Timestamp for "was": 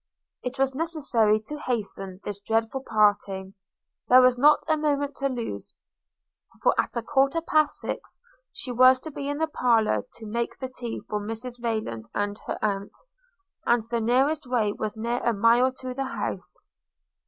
0.57-0.73, 4.23-4.35, 8.71-8.99, 14.73-14.97